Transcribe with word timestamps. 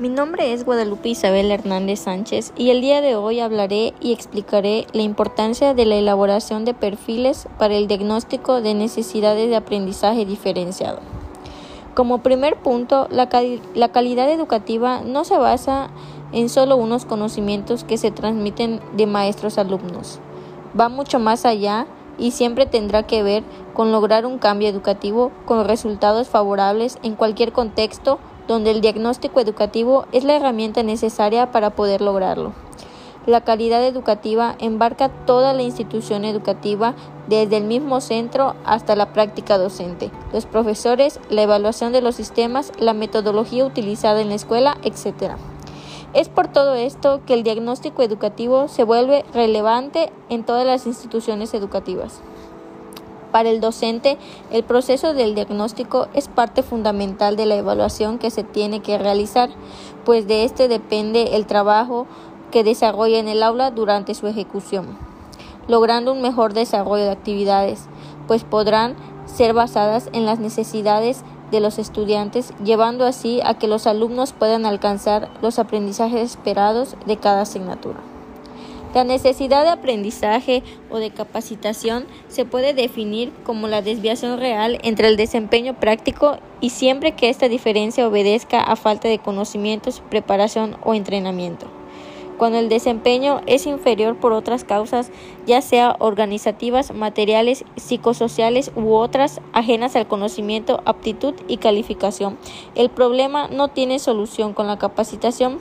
Mi 0.00 0.08
nombre 0.08 0.54
es 0.54 0.64
Guadalupe 0.64 1.10
Isabel 1.10 1.50
Hernández 1.50 2.00
Sánchez 2.00 2.54
y 2.56 2.70
el 2.70 2.80
día 2.80 3.02
de 3.02 3.16
hoy 3.16 3.40
hablaré 3.40 3.92
y 4.00 4.14
explicaré 4.14 4.86
la 4.94 5.02
importancia 5.02 5.74
de 5.74 5.84
la 5.84 5.96
elaboración 5.96 6.64
de 6.64 6.72
perfiles 6.72 7.46
para 7.58 7.74
el 7.74 7.86
diagnóstico 7.86 8.62
de 8.62 8.72
necesidades 8.72 9.50
de 9.50 9.56
aprendizaje 9.56 10.24
diferenciado. 10.24 11.00
Como 11.92 12.22
primer 12.22 12.56
punto, 12.56 13.08
la, 13.10 13.28
calidad 13.28 14.30
educativa 14.30 15.02
no 15.02 15.24
se 15.24 15.36
basa 15.36 15.90
en 16.32 16.48
solo 16.48 16.76
unos 16.76 17.04
conocimientos 17.04 17.84
que 17.84 17.98
se 17.98 18.10
transmiten 18.10 18.80
de 18.96 19.04
maestros 19.04 19.58
a 19.58 19.60
alumnos. 19.60 20.18
Va 20.80 20.88
mucho 20.88 21.18
más 21.18 21.44
allá 21.44 21.86
y 22.16 22.30
siempre 22.30 22.64
tendrá 22.64 23.02
que 23.02 23.22
ver 23.22 23.42
con 23.74 23.92
lograr 23.92 24.24
un 24.24 24.38
cambio 24.38 24.70
educativo 24.70 25.30
con 25.44 25.66
resultados 25.66 26.26
favorables 26.30 26.96
en 27.02 27.16
cualquier 27.16 27.52
contexto 27.52 28.18
donde 28.46 28.70
el 28.70 28.80
diagnóstico 28.80 29.40
educativo 29.40 30.06
es 30.12 30.24
la 30.24 30.36
herramienta 30.36 30.82
necesaria 30.82 31.50
para 31.50 31.70
poder 31.70 32.00
lograrlo. 32.00 32.52
La 33.26 33.42
calidad 33.42 33.84
educativa 33.84 34.56
embarca 34.58 35.10
toda 35.26 35.52
la 35.52 35.62
institución 35.62 36.24
educativa, 36.24 36.94
desde 37.28 37.58
el 37.58 37.64
mismo 37.64 38.00
centro 38.00 38.54
hasta 38.64 38.96
la 38.96 39.12
práctica 39.12 39.58
docente, 39.58 40.10
los 40.32 40.46
profesores, 40.46 41.20
la 41.28 41.42
evaluación 41.42 41.92
de 41.92 42.00
los 42.00 42.16
sistemas, 42.16 42.72
la 42.78 42.94
metodología 42.94 43.64
utilizada 43.66 44.20
en 44.22 44.30
la 44.30 44.36
escuela, 44.36 44.78
etc. 44.82 45.34
Es 46.12 46.28
por 46.28 46.48
todo 46.48 46.74
esto 46.74 47.20
que 47.26 47.34
el 47.34 47.44
diagnóstico 47.44 48.02
educativo 48.02 48.68
se 48.68 48.84
vuelve 48.84 49.24
relevante 49.32 50.10
en 50.28 50.42
todas 50.42 50.66
las 50.66 50.86
instituciones 50.86 51.54
educativas. 51.54 52.20
Para 53.32 53.50
el 53.50 53.60
docente, 53.60 54.18
el 54.50 54.64
proceso 54.64 55.14
del 55.14 55.34
diagnóstico 55.34 56.08
es 56.14 56.28
parte 56.28 56.62
fundamental 56.62 57.36
de 57.36 57.46
la 57.46 57.56
evaluación 57.56 58.18
que 58.18 58.30
se 58.30 58.42
tiene 58.42 58.80
que 58.80 58.98
realizar, 58.98 59.50
pues 60.04 60.26
de 60.26 60.44
este 60.44 60.66
depende 60.66 61.36
el 61.36 61.46
trabajo 61.46 62.06
que 62.50 62.64
desarrolla 62.64 63.18
en 63.18 63.28
el 63.28 63.42
aula 63.42 63.70
durante 63.70 64.14
su 64.14 64.26
ejecución, 64.26 64.98
logrando 65.68 66.12
un 66.12 66.22
mejor 66.22 66.52
desarrollo 66.54 67.04
de 67.04 67.10
actividades, 67.10 67.86
pues 68.26 68.42
podrán 68.42 68.96
ser 69.26 69.54
basadas 69.54 70.08
en 70.12 70.26
las 70.26 70.40
necesidades 70.40 71.22
de 71.52 71.60
los 71.60 71.78
estudiantes, 71.78 72.52
llevando 72.64 73.06
así 73.06 73.40
a 73.44 73.54
que 73.54 73.68
los 73.68 73.86
alumnos 73.86 74.32
puedan 74.32 74.66
alcanzar 74.66 75.30
los 75.42 75.58
aprendizajes 75.58 76.32
esperados 76.32 76.96
de 77.06 77.16
cada 77.16 77.42
asignatura. 77.42 78.09
La 78.92 79.04
necesidad 79.04 79.62
de 79.62 79.70
aprendizaje 79.70 80.64
o 80.90 80.98
de 80.98 81.10
capacitación 81.10 82.06
se 82.26 82.44
puede 82.44 82.74
definir 82.74 83.32
como 83.44 83.68
la 83.68 83.82
desviación 83.82 84.40
real 84.40 84.80
entre 84.82 85.06
el 85.06 85.16
desempeño 85.16 85.78
práctico 85.78 86.38
y 86.60 86.70
siempre 86.70 87.12
que 87.12 87.28
esta 87.28 87.48
diferencia 87.48 88.08
obedezca 88.08 88.60
a 88.60 88.74
falta 88.74 89.06
de 89.06 89.20
conocimientos, 89.20 90.02
preparación 90.10 90.76
o 90.82 90.94
entrenamiento. 90.94 91.68
Cuando 92.36 92.58
el 92.58 92.70
desempeño 92.70 93.42
es 93.46 93.66
inferior 93.66 94.16
por 94.16 94.32
otras 94.32 94.64
causas, 94.64 95.10
ya 95.46 95.60
sea 95.60 95.94
organizativas, 95.98 96.92
materiales, 96.92 97.66
psicosociales 97.76 98.72
u 98.74 98.94
otras 98.94 99.42
ajenas 99.52 99.94
al 99.94 100.08
conocimiento, 100.08 100.80
aptitud 100.86 101.34
y 101.48 101.58
calificación, 101.58 102.38
el 102.74 102.88
problema 102.88 103.48
no 103.48 103.68
tiene 103.68 103.98
solución 103.98 104.54
con 104.54 104.66
la 104.66 104.78
capacitación 104.78 105.58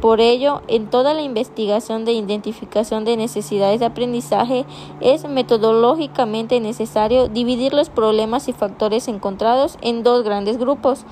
por 0.00 0.20
ello, 0.20 0.62
en 0.66 0.88
toda 0.88 1.12
la 1.12 1.20
investigación 1.20 2.04
de 2.04 2.12
identificación 2.12 3.04
de 3.04 3.16
necesidades 3.16 3.80
de 3.80 3.86
aprendizaje 3.86 4.64
es 5.00 5.28
metodológicamente 5.28 6.58
necesario 6.60 7.28
dividir 7.28 7.74
los 7.74 7.90
problemas 7.90 8.48
y 8.48 8.52
factores 8.52 9.08
encontrados 9.08 9.76
en 9.82 10.02
dos 10.02 10.24
grandes 10.24 10.58
grupos, 10.58 11.04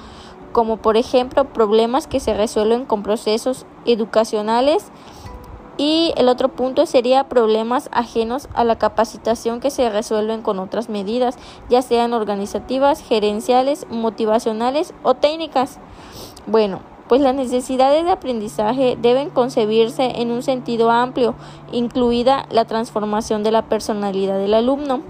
como 0.52 0.78
por 0.78 0.96
ejemplo 0.96 1.44
problemas 1.52 2.06
que 2.06 2.18
se 2.18 2.32
resuelven 2.32 2.86
con 2.86 3.02
procesos 3.02 3.66
educacionales 3.84 4.90
y 5.76 6.12
el 6.16 6.28
otro 6.28 6.48
punto 6.48 6.86
sería 6.86 7.28
problemas 7.28 7.88
ajenos 7.92 8.48
a 8.54 8.64
la 8.64 8.76
capacitación 8.76 9.60
que 9.60 9.70
se 9.70 9.88
resuelven 9.90 10.42
con 10.42 10.58
otras 10.58 10.88
medidas, 10.88 11.36
ya 11.68 11.82
sean 11.82 12.14
organizativas, 12.14 13.00
gerenciales, 13.00 13.86
motivacionales 13.88 14.92
o 15.04 15.14
técnicas. 15.14 15.78
Bueno, 16.46 16.80
pues 17.08 17.20
las 17.20 17.34
necesidades 17.34 18.04
de 18.04 18.10
aprendizaje 18.10 18.96
deben 19.00 19.30
concebirse 19.30 20.20
en 20.20 20.30
un 20.30 20.42
sentido 20.42 20.90
amplio, 20.90 21.34
incluida 21.72 22.46
la 22.50 22.66
transformación 22.66 23.42
de 23.42 23.52
la 23.52 23.62
personalidad 23.62 24.38
del 24.38 24.54
alumno, 24.54 25.00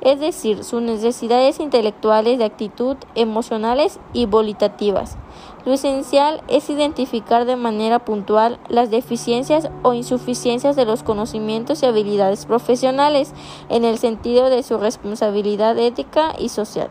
es 0.00 0.20
decir, 0.20 0.62
sus 0.62 0.80
necesidades 0.80 1.58
intelectuales 1.58 2.38
de 2.38 2.44
actitud, 2.44 2.96
emocionales 3.14 3.98
y 4.12 4.26
volitativas. 4.26 5.16
Lo 5.64 5.74
esencial 5.74 6.42
es 6.48 6.70
identificar 6.70 7.44
de 7.44 7.56
manera 7.56 7.98
puntual 7.98 8.58
las 8.68 8.90
deficiencias 8.90 9.68
o 9.82 9.92
insuficiencias 9.92 10.76
de 10.76 10.84
los 10.84 11.02
conocimientos 11.02 11.82
y 11.82 11.86
habilidades 11.86 12.46
profesionales 12.46 13.34
en 13.68 13.84
el 13.84 13.98
sentido 13.98 14.50
de 14.50 14.62
su 14.62 14.78
responsabilidad 14.78 15.76
ética 15.76 16.32
y 16.38 16.48
social. 16.48 16.88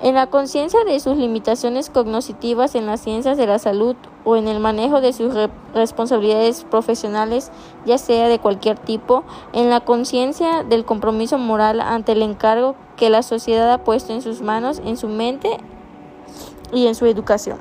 En 0.00 0.14
la 0.14 0.28
conciencia 0.28 0.84
de 0.84 1.00
sus 1.00 1.16
limitaciones 1.16 1.90
cognitivas 1.90 2.76
en 2.76 2.86
las 2.86 3.00
ciencias 3.00 3.36
de 3.36 3.48
la 3.48 3.58
salud 3.58 3.96
o 4.24 4.36
en 4.36 4.46
el 4.46 4.60
manejo 4.60 5.00
de 5.00 5.12
sus 5.12 5.34
responsabilidades 5.74 6.62
profesionales, 6.62 7.50
ya 7.84 7.98
sea 7.98 8.28
de 8.28 8.38
cualquier 8.38 8.78
tipo, 8.78 9.24
en 9.52 9.70
la 9.70 9.80
conciencia 9.80 10.62
del 10.62 10.84
compromiso 10.84 11.36
moral 11.36 11.80
ante 11.80 12.12
el 12.12 12.22
encargo 12.22 12.76
que 12.96 13.10
la 13.10 13.24
sociedad 13.24 13.72
ha 13.72 13.82
puesto 13.82 14.12
en 14.12 14.22
sus 14.22 14.40
manos, 14.40 14.80
en 14.84 14.96
su 14.96 15.08
mente 15.08 15.58
y 16.72 16.86
en 16.86 16.94
su 16.94 17.06
educación. 17.06 17.58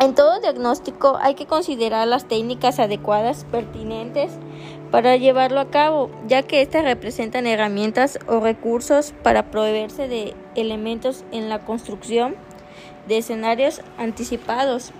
En 0.00 0.14
todo 0.14 0.40
diagnóstico 0.40 1.16
hay 1.22 1.36
que 1.36 1.46
considerar 1.46 2.06
las 2.06 2.26
técnicas 2.26 2.78
adecuadas, 2.78 3.46
pertinentes, 3.50 4.32
para 4.90 5.16
llevarlo 5.16 5.60
a 5.60 5.70
cabo, 5.70 6.10
ya 6.26 6.42
que 6.42 6.60
éstas 6.60 6.84
representan 6.84 7.46
herramientas 7.46 8.18
o 8.26 8.40
recursos 8.40 9.14
para 9.22 9.50
proveerse 9.50 10.06
de 10.08 10.34
elementos 10.54 11.24
en 11.32 11.48
la 11.48 11.64
construcción 11.64 12.36
de 13.08 13.18
escenarios 13.18 13.80
anticipados, 13.98 14.92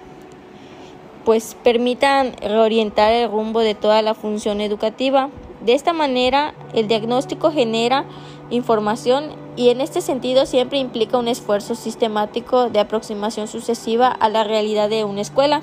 pues 1.25 1.57
permitan 1.63 2.35
reorientar 2.41 3.13
el 3.13 3.31
rumbo 3.31 3.61
de 3.61 3.75
toda 3.75 4.03
la 4.03 4.15
función 4.15 4.61
educativa. 4.61 5.31
De 5.65 5.73
esta 5.73 5.93
manera, 5.93 6.55
el 6.75 6.89
diagnóstico 6.89 7.51
genera 7.51 8.05
información 8.51 9.31
y 9.57 9.71
en 9.71 9.81
este 9.81 10.01
sentido 10.01 10.47
siempre 10.47 10.79
implica 10.79 11.17
un 11.17 11.29
esfuerzo 11.29 11.75
sistemático 11.75 12.69
de 12.69 12.81
aproximación 12.81 13.49
sucesiva 13.49 14.09
a 14.09 14.29
la 14.29 14.45
realidad 14.45 14.91
de 14.91 15.05
una 15.05 15.23
escuela. 15.23 15.63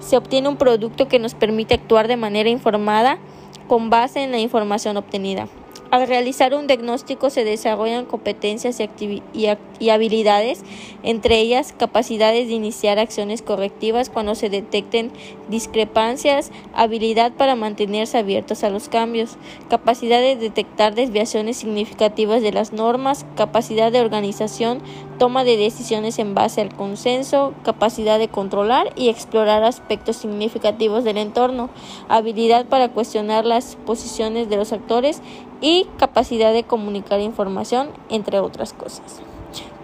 Se 0.00 0.16
obtiene 0.16 0.48
un 0.48 0.56
producto 0.56 1.08
que 1.08 1.18
nos 1.18 1.34
permite 1.34 1.74
actuar 1.74 2.08
de 2.08 2.16
manera 2.16 2.48
informada 2.48 3.18
con 3.66 3.90
base 3.90 4.22
en 4.22 4.30
la 4.30 4.38
información 4.38 4.96
obtenida. 4.96 5.48
Al 5.90 6.06
realizar 6.06 6.52
un 6.52 6.66
diagnóstico 6.66 7.30
se 7.30 7.44
desarrollan 7.44 8.04
competencias 8.04 8.78
y, 8.78 9.88
habilidades, 9.88 10.62
entre 11.02 11.38
ellas 11.38 11.74
capacidades 11.78 12.46
de 12.48 12.52
iniciar 12.52 12.98
acciones 12.98 13.40
correctivas 13.40 14.10
cuando 14.10 14.34
se 14.34 14.50
detecten 14.50 15.10
discrepancias, 15.48 16.50
habilidad 16.74 17.32
para 17.32 17.56
mantenerse 17.56 18.18
abiertos 18.18 18.64
a 18.64 18.70
los 18.70 18.90
cambios, 18.90 19.38
capacidad 19.70 20.20
de 20.20 20.36
detectar 20.36 20.94
desviaciones 20.94 21.56
significativas 21.56 22.42
de 22.42 22.52
las 22.52 22.74
normas, 22.74 23.24
capacidad 23.34 23.90
de 23.90 24.02
organización, 24.02 24.82
toma 25.18 25.42
de 25.42 25.56
decisiones 25.56 26.18
en 26.18 26.34
base 26.34 26.60
al 26.60 26.74
consenso, 26.74 27.54
capacidad 27.64 28.18
de 28.18 28.28
controlar 28.28 28.92
y 28.94 29.08
explorar 29.08 29.64
aspectos 29.64 30.16
significativos 30.16 31.02
del 31.02 31.16
entorno, 31.16 31.70
habilidad 32.08 32.66
para 32.66 32.90
cuestionar 32.90 33.46
las 33.46 33.76
posiciones 33.86 34.50
de 34.50 34.56
los 34.58 34.72
actores 34.72 35.22
y 35.60 35.86
capacidad 35.98 36.52
de 36.52 36.64
comunicar 36.64 37.20
información, 37.20 37.88
entre 38.08 38.40
otras 38.40 38.72
cosas. 38.72 39.20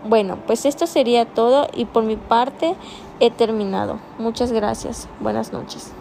Bueno, 0.07 0.39
pues 0.47 0.67
esto 0.67 0.87
sería 0.87 1.25
todo 1.25 1.67
y 1.73 1.87
por 1.87 2.05
mi 2.05 2.17
parte 2.17 2.75
he 3.21 3.31
terminado. 3.31 3.99
Muchas 4.19 4.53
gracias. 4.53 5.09
Buenas 5.21 5.53
noches. 5.53 5.93